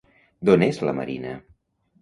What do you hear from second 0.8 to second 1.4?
la Marina?